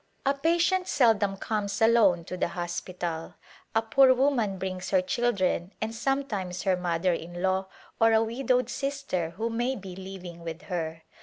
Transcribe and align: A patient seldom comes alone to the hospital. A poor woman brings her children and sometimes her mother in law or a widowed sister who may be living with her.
A 0.25 0.33
patient 0.33 0.87
seldom 0.87 1.37
comes 1.37 1.79
alone 1.79 2.25
to 2.25 2.35
the 2.35 2.47
hospital. 2.47 3.35
A 3.75 3.83
poor 3.83 4.15
woman 4.15 4.57
brings 4.57 4.89
her 4.89 4.99
children 4.99 5.73
and 5.79 5.93
sometimes 5.93 6.63
her 6.63 6.75
mother 6.75 7.13
in 7.13 7.39
law 7.43 7.67
or 7.99 8.11
a 8.11 8.23
widowed 8.23 8.67
sister 8.67 9.29
who 9.37 9.47
may 9.51 9.75
be 9.75 9.95
living 9.95 10.39
with 10.43 10.63
her. 10.63 11.03